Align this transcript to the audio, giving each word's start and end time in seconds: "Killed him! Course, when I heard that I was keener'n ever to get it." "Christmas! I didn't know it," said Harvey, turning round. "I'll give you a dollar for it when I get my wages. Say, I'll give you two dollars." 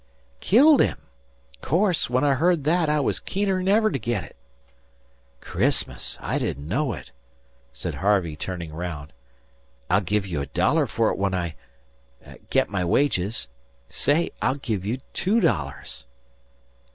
"Killed 0.39 0.81
him! 0.81 0.97
Course, 1.61 2.09
when 2.09 2.23
I 2.23 2.33
heard 2.33 2.63
that 2.63 2.89
I 2.89 2.99
was 2.99 3.19
keener'n 3.19 3.67
ever 3.67 3.91
to 3.91 3.99
get 3.99 4.23
it." 4.23 4.35
"Christmas! 5.41 6.17
I 6.19 6.39
didn't 6.39 6.67
know 6.67 6.93
it," 6.93 7.11
said 7.71 7.93
Harvey, 7.93 8.35
turning 8.35 8.73
round. 8.73 9.13
"I'll 9.91 10.01
give 10.01 10.25
you 10.25 10.41
a 10.41 10.47
dollar 10.47 10.87
for 10.87 11.11
it 11.11 11.19
when 11.19 11.35
I 11.35 11.53
get 12.49 12.67
my 12.67 12.83
wages. 12.83 13.47
Say, 13.89 14.31
I'll 14.41 14.55
give 14.57 14.83
you 14.83 15.01
two 15.13 15.39
dollars." 15.39 16.07